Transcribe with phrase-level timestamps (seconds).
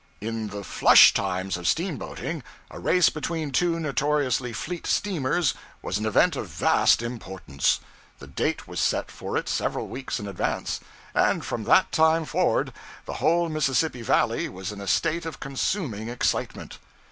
[0.19, 6.07] In the 'flush times' of steamboating, a race between two notoriously fleet steamers was an
[6.07, 7.79] event of vast importance.
[8.17, 10.79] The date was set for it several weeks in advance,
[11.13, 12.73] and from that time forward,
[13.05, 16.79] the whole Mississippi Valley was in a state of consuming excitement.